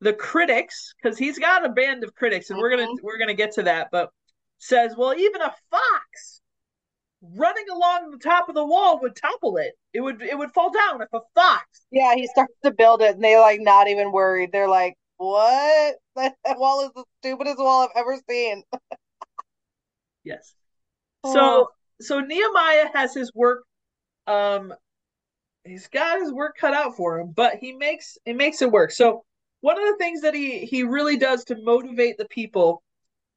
[0.00, 3.52] the critics, because he's got a band of critics, and we're gonna we're gonna get
[3.52, 4.10] to that, but
[4.58, 6.03] says, well, even a fox
[7.36, 9.72] running along the top of the wall would topple it.
[9.92, 11.64] It would it would fall down if a fox.
[11.90, 14.50] Yeah, he starts to build it and they're like not even worried.
[14.52, 15.96] They're like, What?
[16.16, 18.62] That, that wall is the stupidest wall I've ever seen.
[20.26, 20.54] Yes.
[21.22, 21.34] Oh.
[21.34, 21.68] So
[22.00, 23.64] so Nehemiah has his work
[24.26, 24.72] um
[25.64, 28.90] he's got his work cut out for him, but he makes it makes it work.
[28.90, 29.22] So
[29.60, 32.82] one of the things that he he really does to motivate the people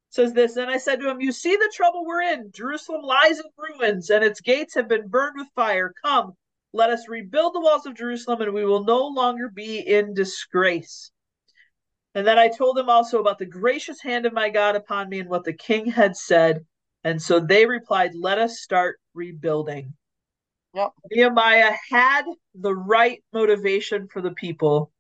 [0.10, 0.56] says this.
[0.56, 2.52] Then I said to him, You see the trouble we're in.
[2.52, 5.94] Jerusalem lies in ruins, and its gates have been burned with fire.
[6.04, 6.34] Come,
[6.74, 11.12] let us rebuild the walls of Jerusalem, and we will no longer be in disgrace.
[12.16, 15.20] And then I told them also about the gracious hand of my God upon me
[15.20, 16.66] and what the king had said.
[17.04, 19.94] And so they replied, Let us start rebuilding.
[20.74, 20.92] Yep.
[21.12, 24.92] Nehemiah had the right motivation for the people,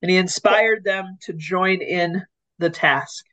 [0.00, 2.22] and he inspired them to join in
[2.58, 3.24] the task.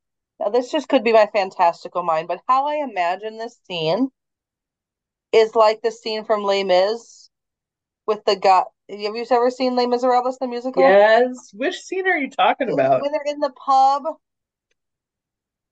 [0.42, 4.10] Now, this just could be my fantastical mind, but how I imagine this scene
[5.32, 7.30] is like the scene from Les Mis
[8.08, 8.64] with the guy.
[8.90, 10.82] Have you ever seen Les Miserables, the musical?
[10.82, 11.52] Yes.
[11.54, 13.04] Which scene are you talking about?
[13.04, 14.04] When they're in the pub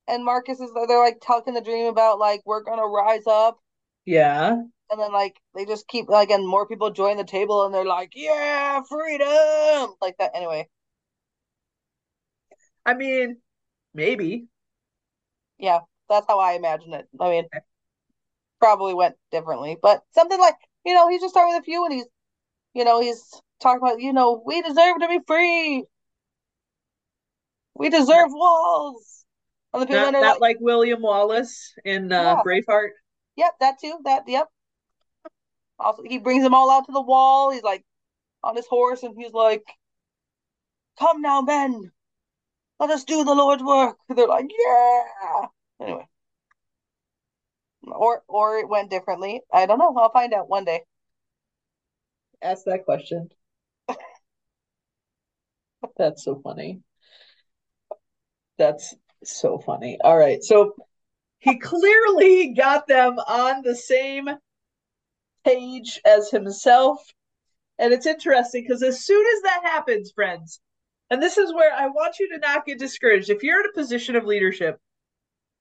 [0.08, 3.58] and Marcus is they're like talking the dream about like we're gonna rise up.
[4.06, 4.52] Yeah.
[4.92, 7.86] And then like they just keep like and more people join the table and they're
[7.86, 10.70] like, Yeah, freedom like that anyway.
[12.86, 13.38] I mean,
[13.96, 14.48] maybe.
[15.60, 17.08] Yeah, that's how I imagine it.
[17.20, 17.46] I mean
[18.60, 19.78] probably went differently.
[19.82, 22.06] But something like, you know, he's just starting with a few and he's
[22.74, 25.86] you know, he's talking about, you know, we deserve to be free.
[27.76, 29.26] We deserve walls.
[29.74, 32.42] And the people not, not like, like, William Wallace in uh, yeah.
[32.46, 32.90] Braveheart.
[33.36, 33.98] Yep, that too.
[34.04, 34.48] That yep.
[35.78, 37.52] Also, he brings them all out to the wall.
[37.52, 37.86] He's like
[38.44, 39.64] on his horse, and he's like,
[40.98, 41.92] "Come now, men,
[42.80, 45.46] let us do the Lord's work." They're like, "Yeah."
[45.82, 46.08] Anyway,
[47.84, 49.42] or or it went differently.
[49.52, 49.96] I don't know.
[49.98, 50.84] I'll find out one day.
[52.42, 53.30] Ask that question.
[55.98, 56.82] That's so funny.
[58.58, 59.98] That's so funny.
[60.04, 60.44] All right.
[60.44, 60.76] So
[61.40, 64.30] he clearly got them on the same
[65.46, 67.02] page as himself.
[67.78, 70.60] And it's interesting because as soon as that happens, friends,
[71.10, 73.30] and this is where I want you to not get discouraged.
[73.30, 74.80] If you're in a position of leadership,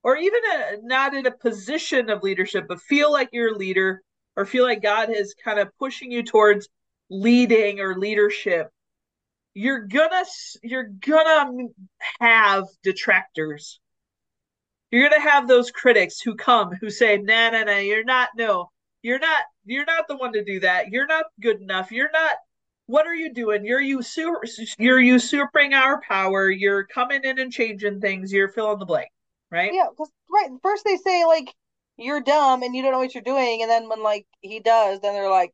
[0.03, 4.03] or even a, not in a position of leadership, but feel like you're a leader,
[4.37, 6.69] or feel like God is kind of pushing you towards
[7.11, 8.71] leading or leadership,
[9.55, 10.25] you're gonna
[10.63, 11.69] you're gonna
[12.21, 13.81] have detractors.
[14.91, 18.31] You're gonna have those critics who come who say, "Nah, nah, nah, you're not.
[18.37, 18.71] No,
[19.03, 19.45] you're not.
[19.65, 20.89] You're not the one to do that.
[20.89, 21.91] You're not good enough.
[21.93, 22.37] You're not.
[22.89, 23.67] What are you doing?
[23.67, 24.45] You're usurp,
[24.79, 26.51] you're usurping our power.
[26.51, 28.33] You're coming in and changing things.
[28.33, 29.11] You're filling the blank,
[29.51, 29.71] right?
[29.75, 31.53] Yeah, because right first they say like
[31.99, 35.01] you're dumb and you don't know what you're doing, and then when like he does,
[35.01, 35.53] then they're like,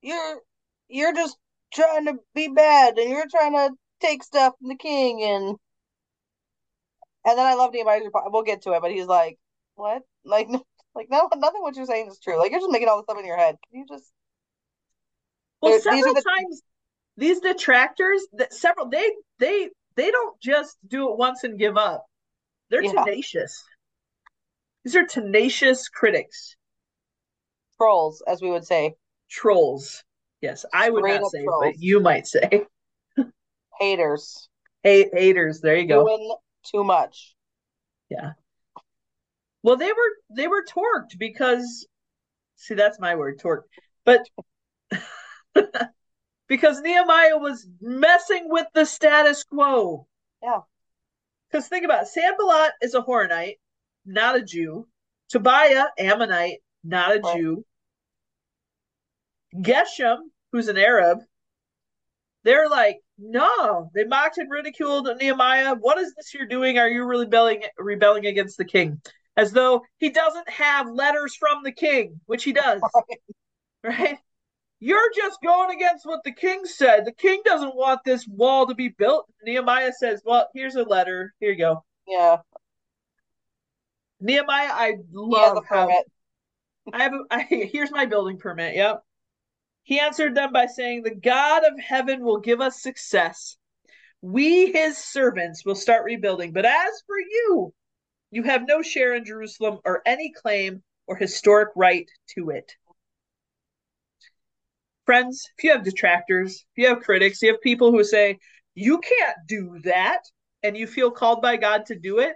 [0.00, 0.40] you're
[0.88, 1.36] you're just
[1.74, 5.56] trying to be bad and you're trying to take stuff from the king and
[7.26, 9.38] and then I love Nehemiah's we'll get to it, but he's like,
[9.74, 10.02] What?
[10.24, 10.48] Like
[10.94, 12.38] like no nothing what you're saying is true.
[12.38, 13.56] Like you're just making all this stuff in your head.
[13.70, 14.10] Can you just
[15.70, 16.22] Well several the...
[16.22, 16.62] times
[17.16, 22.06] these detractors that several they they they don't just do it once and give up.
[22.70, 22.92] They're yeah.
[22.92, 23.64] tenacious.
[24.84, 26.56] These are tenacious critics.
[27.76, 28.94] Trolls, as we would say.
[29.30, 30.04] Trolls.
[30.40, 31.64] Yes, I would Straight not say, trolls.
[31.64, 32.66] but you might say.
[33.80, 34.48] haters.
[34.82, 35.60] Hate haters.
[35.60, 36.06] There you go.
[36.06, 37.34] Doing too much.
[38.08, 38.32] Yeah.
[39.62, 41.86] Well, they were they were torqued because
[42.56, 43.64] see that's my word, torqued.
[44.04, 44.28] But
[46.48, 50.06] because Nehemiah was messing with the status quo.
[50.42, 50.60] Yeah.
[51.50, 53.58] Because think about it, Sanballat is a Horonite,
[54.04, 54.86] not a Jew.
[55.28, 57.36] Tobiah, Ammonite, not a right.
[57.36, 57.64] Jew.
[59.54, 60.18] Geshem,
[60.52, 61.20] who's an Arab,
[62.44, 65.74] they're like, no, they mocked and ridiculed Nehemiah.
[65.74, 66.78] What is this you're doing?
[66.78, 69.00] Are you rebelling rebelling against the king?
[69.36, 72.80] As though he doesn't have letters from the king, which he does.
[73.82, 74.18] right?
[74.78, 77.06] You're just going against what the king said.
[77.06, 79.26] The king doesn't want this wall to be built.
[79.42, 81.32] Nehemiah says, Well, here's a letter.
[81.40, 81.84] Here you go.
[82.06, 82.38] Yeah.
[84.20, 85.88] Nehemiah, I love how
[86.92, 88.76] I have a, I, here's my building permit.
[88.76, 89.02] Yep.
[89.82, 93.56] He answered them by saying, The God of heaven will give us success.
[94.20, 96.52] We, his servants, will start rebuilding.
[96.52, 97.72] But as for you,
[98.30, 102.72] you have no share in Jerusalem or any claim or historic right to it.
[105.06, 108.38] Friends, if you have detractors, if you have critics, you have people who say,
[108.74, 110.20] You can't do that,
[110.62, 112.34] and you feel called by God to do it,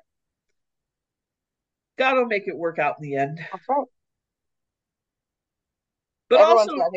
[1.98, 3.38] God will make it work out in the end.
[3.52, 3.84] That's right.
[6.30, 6.90] But Everyone's also.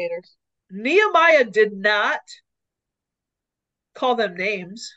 [0.72, 2.22] Nehemiah did not
[3.94, 4.94] call them names.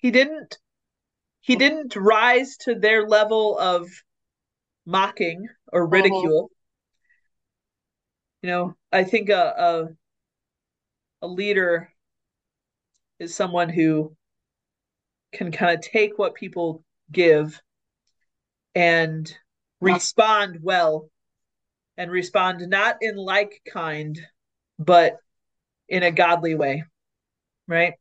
[0.00, 0.58] He didn't
[1.40, 3.88] he didn't rise to their level of
[4.84, 5.90] mocking or uh-huh.
[5.90, 6.50] ridicule.
[8.42, 9.88] You know, I think a, a
[11.22, 11.92] a leader
[13.18, 14.14] is someone who
[15.32, 17.60] can kind of take what people give
[18.74, 19.32] and
[19.80, 21.10] respond well
[21.96, 24.18] and respond not in like kind
[24.78, 25.16] but
[25.88, 26.84] in a godly way
[27.66, 27.94] right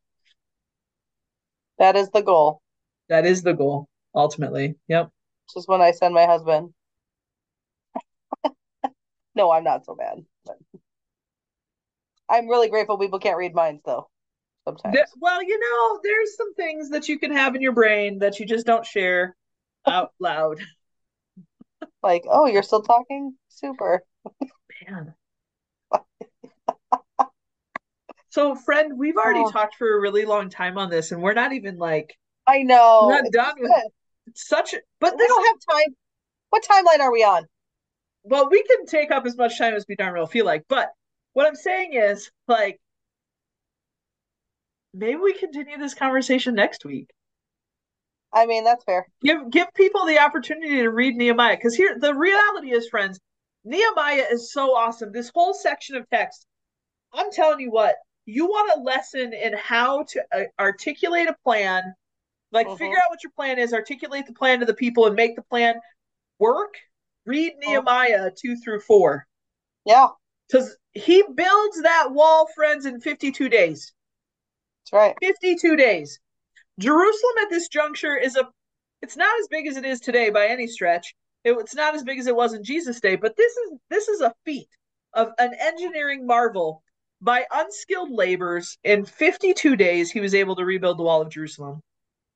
[1.80, 2.62] That is the goal.
[3.10, 5.10] that is the goal ultimately yep
[5.54, 6.74] just when I send my husband.
[9.38, 10.26] No, I'm not so bad.
[10.46, 10.58] But
[12.30, 14.10] I'm really grateful people can't read minds though.
[14.68, 14.94] Sometimes.
[14.94, 18.40] There- well you know there's some things that you can have in your brain that
[18.40, 19.36] you just don't share
[19.86, 20.60] out loud
[22.04, 23.36] Like, oh, you're still talking?
[23.50, 24.04] Super.
[24.88, 25.14] Man.
[28.30, 29.50] So, friend, we've already Oh.
[29.52, 33.08] talked for a really long time on this, and we're not even like I know.
[33.08, 33.72] we're not done with
[34.36, 35.96] such but We this don't have time.
[36.50, 37.46] What timeline are we on?
[38.30, 40.92] Well, we can take up as much time as we darn well feel like, but
[41.34, 42.80] what I'm saying is like
[44.94, 47.10] maybe we continue this conversation next week.
[48.34, 49.08] I mean, that's fair.
[49.22, 53.20] Give give people the opportunity to read Nehemiah because here the reality is, friends,
[53.64, 55.12] Nehemiah is so awesome.
[55.12, 56.46] This whole section of text,
[57.14, 61.94] I'm telling you what, you want a lesson in how to uh, articulate a plan,
[62.52, 62.78] like Mhm.
[62.78, 65.44] figure out what your plan is, articulate the plan to the people, and make the
[65.44, 65.80] plan
[66.40, 66.76] work.
[67.28, 67.60] Read oh.
[67.60, 69.28] Nehemiah two through four
[69.86, 70.08] Yeah,
[70.48, 73.94] because he builds that wall, friends, in 52 days.
[74.92, 75.16] that's right.
[75.22, 76.20] 52 days.
[76.80, 78.48] Jerusalem at this juncture is a
[79.02, 81.14] it's not as big as it is today by any stretch.
[81.44, 84.08] It, it's not as big as it was in Jesus' day, but this is this
[84.08, 84.70] is a feat
[85.14, 86.82] of an engineering marvel
[87.22, 91.82] by unskilled laborers in 52 days he was able to rebuild the wall of Jerusalem.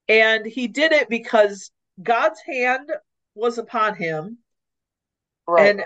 [0.10, 1.71] And he did it because
[2.04, 2.91] God's hand
[3.36, 4.39] was upon him
[5.51, 5.69] Right.
[5.71, 5.83] and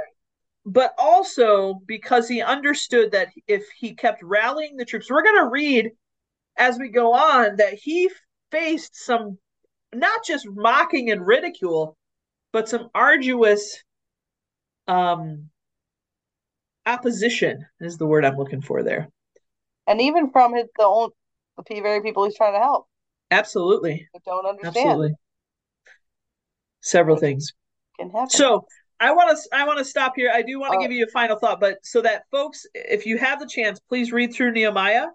[0.65, 5.49] but also because he understood that if he kept rallying the troops, we're going to
[5.49, 5.91] read
[6.57, 8.09] as we go on that he
[8.51, 9.37] faced some
[9.93, 11.97] not just mocking and ridicule,
[12.51, 13.83] but some arduous
[14.87, 15.49] um
[16.85, 19.09] opposition is the word I'm looking for there.
[19.87, 21.09] and even from his, the own
[21.57, 22.87] the very people he's trying to help
[23.31, 24.07] Absolutely.
[24.13, 25.13] that don't understand Absolutely.
[26.81, 27.53] Several things.
[27.99, 28.29] can happen.
[28.29, 28.65] So
[28.99, 30.31] I want to I want to stop here.
[30.33, 33.05] I do want to All give you a final thought, but so that folks, if
[33.05, 35.07] you have the chance, please read through Nehemiah,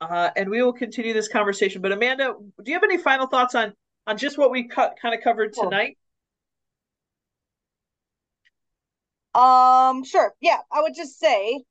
[0.00, 1.80] uh, and we will continue this conversation.
[1.80, 3.72] But Amanda, do you have any final thoughts on
[4.06, 5.96] on just what we cut kind of covered tonight?
[9.34, 10.34] Um, sure.
[10.40, 11.62] Yeah, I would just say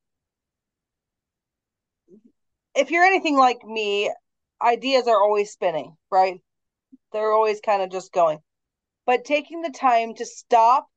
[2.75, 4.11] if you're anything like me,
[4.61, 6.41] ideas are always spinning, right?
[7.11, 8.39] They're always kind of just going.
[9.05, 10.87] But taking the time to stop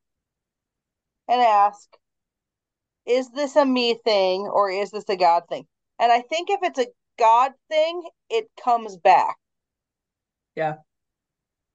[1.29, 1.89] and ask,
[3.07, 5.67] is this a me thing or is this a God thing?
[5.99, 6.87] And I think if it's a
[7.19, 9.37] God thing, it comes back.
[10.55, 10.77] Yeah.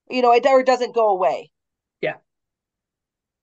[0.08, 1.50] You know, it or doesn't go away.
[2.00, 2.16] Yeah.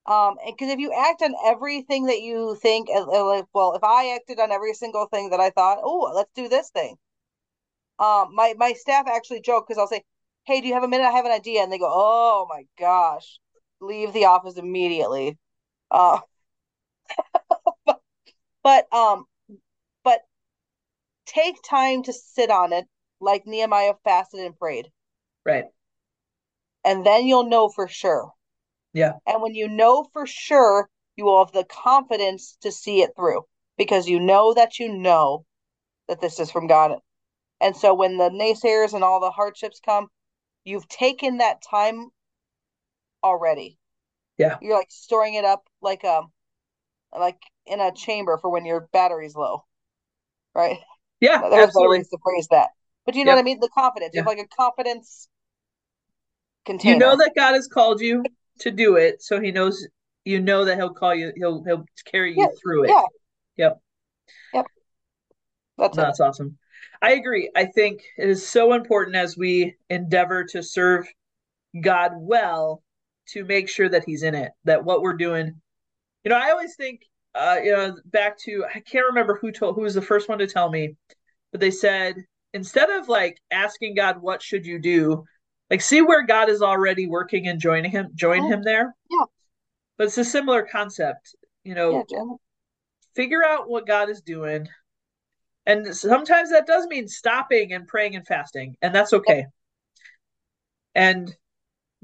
[0.05, 3.83] Um, because if you act on everything that you think, uh, uh, like, well, if
[3.83, 6.97] I acted on every single thing that I thought, oh, let's do this thing.
[7.97, 10.03] Um, my my staff actually joke because I'll say,
[10.45, 11.05] "Hey, do you have a minute?
[11.05, 13.39] I have an idea," and they go, "Oh my gosh,
[13.79, 15.37] leave the office immediately."
[15.91, 16.19] Uh,
[17.85, 18.01] but,
[18.63, 19.25] but um,
[20.03, 20.21] but
[21.25, 22.85] take time to sit on it,
[23.19, 24.89] like Nehemiah fasted and prayed,
[25.45, 25.65] Right.
[26.83, 28.31] and then you'll know for sure.
[28.93, 29.13] Yeah.
[29.27, 33.43] And when you know for sure, you will have the confidence to see it through
[33.77, 35.45] because you know that you know
[36.07, 36.99] that this is from God.
[37.61, 40.07] And so when the naysayers and all the hardships come,
[40.63, 42.09] you've taken that time
[43.23, 43.77] already.
[44.37, 44.57] Yeah.
[44.61, 46.31] You're like storing it up like um
[47.17, 49.63] like in a chamber for when your battery's low.
[50.53, 50.77] Right?
[51.19, 51.41] Yeah.
[51.49, 52.69] There's better ways to phrase that.
[53.05, 53.59] But you know what I mean?
[53.59, 54.11] The confidence.
[54.13, 55.29] You have like a confidence
[56.65, 56.93] container.
[56.93, 58.23] You know that God has called you
[58.59, 59.87] to do it, so He knows
[60.23, 61.31] you know that He'll call you.
[61.35, 62.89] He'll He'll carry you Yeah, through it.
[62.89, 63.01] yeah.
[63.57, 63.81] Yep.
[64.53, 64.65] Yep.
[65.77, 66.57] That's No, that's awesome.
[67.01, 67.51] I agree.
[67.55, 71.07] I think it is so important as we endeavor to serve
[71.79, 72.81] God well
[73.29, 75.61] to make sure that He's in it, that what we're doing.
[76.23, 77.01] You know, I always think,
[77.35, 80.39] uh, you know, back to I can't remember who told who was the first one
[80.39, 80.95] to tell me,
[81.51, 82.15] but they said
[82.53, 85.25] instead of like asking God what should you do,
[85.69, 88.95] like see where God is already working and joining him, join Oh, him there.
[89.09, 89.25] yeah.
[89.97, 91.35] But it's a similar concept.
[91.63, 92.37] You know, Yeah,
[93.15, 94.67] figure out what God is doing.
[95.65, 99.45] And sometimes that does mean stopping and praying and fasting, and that's okay.
[100.93, 101.35] And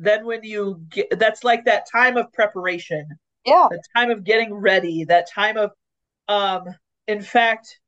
[0.01, 3.07] then when you get that's like that time of preparation,
[3.45, 3.67] Yeah.
[3.69, 5.71] the time of getting ready, that time of
[6.27, 6.65] um
[7.07, 7.79] in fact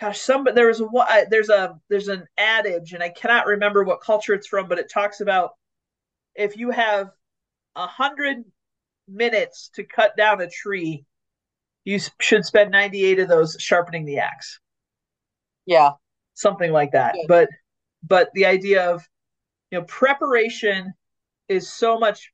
[0.00, 0.86] gosh, some there was a
[1.30, 4.90] there's a there's an adage, and I cannot remember what culture it's from, but it
[4.90, 5.52] talks about
[6.34, 7.10] if you have
[7.76, 8.44] a hundred
[9.08, 11.04] minutes to cut down a tree,
[11.84, 14.60] you should spend 98 of those sharpening the axe,
[15.66, 15.92] Yeah.
[16.34, 17.14] something like that.
[17.14, 17.26] Good.
[17.28, 17.48] But
[18.02, 19.06] but the idea of
[19.70, 20.92] you know preparation
[21.52, 22.32] is so much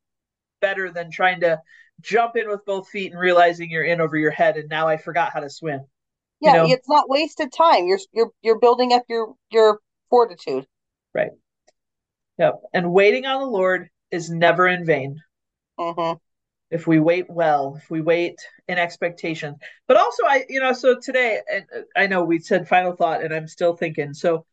[0.60, 1.60] better than trying to
[2.00, 4.96] jump in with both feet and realizing you're in over your head and now I
[4.98, 5.82] forgot how to swim.
[6.44, 6.74] You Yeah, know?
[6.74, 7.86] it's not wasted time.
[7.86, 9.78] You're you're you're building up your your
[10.10, 10.66] fortitude.
[11.14, 11.32] Right.
[12.38, 12.62] Yep.
[12.72, 15.20] And waiting on the Lord is never in vain.
[15.78, 16.18] hmm
[16.70, 18.36] if we wait well, if we wait
[18.68, 19.56] in expectation.
[19.86, 23.22] But also, I, you know, so today, and uh, I know we said final thought,
[23.24, 24.12] and I'm still thinking.
[24.12, 24.44] So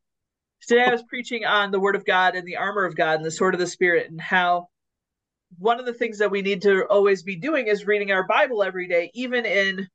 [0.61, 3.25] today I was preaching on the Word of God and the armor of God and
[3.25, 4.67] the sword of the Spirit, and how
[5.57, 8.63] one of the things that we need to always be doing is reading our Bible
[8.63, 9.87] every day, even in,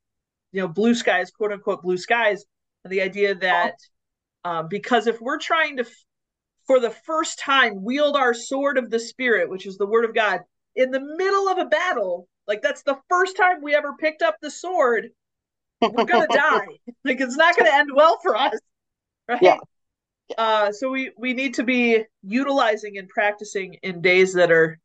[0.53, 2.45] you know, blue skies, quote unquote, blue skies.
[2.85, 3.75] And the idea that
[4.45, 6.05] um, because if we're trying to, f-
[6.67, 10.15] for the first time, wield our sword of the Spirit, which is the Word of
[10.15, 10.41] God,
[10.77, 14.37] in the middle of a battle, like that's the first time we ever picked up
[14.41, 15.09] the sword,
[15.81, 16.67] we're gonna die.
[17.05, 18.59] Like it's not gonna end well for us,
[19.29, 19.43] right?
[19.43, 19.59] Yeah.
[20.39, 24.79] Uh, so we we need to be utilizing and practicing in days that are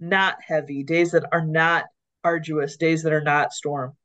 [0.00, 1.84] not heavy, days that are not
[2.24, 3.96] arduous, days that are not storm,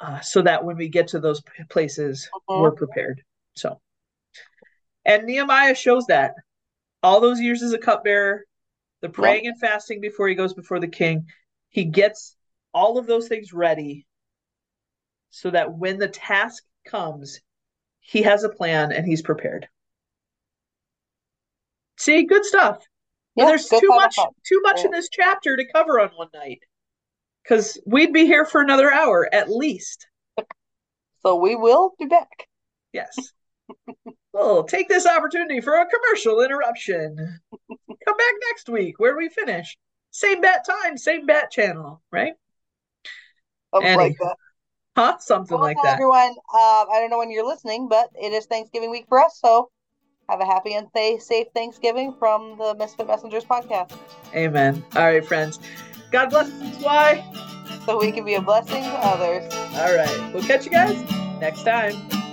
[0.00, 2.60] uh, so that when we get to those places, Mhm.
[2.60, 3.22] we're prepared.
[3.54, 3.80] So,
[5.04, 6.34] and Nehemiah shows that
[7.02, 8.44] all those years as a cupbearer,
[9.00, 11.28] the praying and fasting before he goes before the king,
[11.68, 12.36] he gets
[12.72, 14.06] all of those things ready
[15.30, 17.40] so that when the task comes,
[18.00, 19.68] he has a plan and he's prepared.
[21.96, 22.84] See, good stuff.
[23.36, 24.16] Yeah, there's good too much
[24.46, 26.60] too much in this chapter to cover on one night.
[27.46, 30.06] Cuz we'd be here for another hour at least.
[31.22, 32.48] So we will be back.
[32.92, 33.32] Yes.
[34.32, 37.40] well, take this opportunity for a commercial interruption.
[37.58, 39.76] Come back next week where we finish.
[40.10, 42.34] Same bat time, same bat channel, right?
[43.74, 44.36] Something Annie, like that.
[44.96, 45.18] Huh?
[45.18, 45.94] Something Well, like that.
[45.94, 49.40] everyone, uh, I don't know when you're listening, but it is Thanksgiving week for us,
[49.42, 49.70] so
[50.28, 53.92] have a happy and safe Thanksgiving from the Misfit Messengers podcast.
[54.34, 54.84] Amen.
[54.96, 55.58] All right, friends.
[56.10, 56.82] God bless us.
[56.82, 57.24] Why?
[57.86, 59.52] So we can be a blessing to others.
[59.76, 60.32] All right.
[60.32, 60.96] We'll catch you guys
[61.40, 62.23] next time.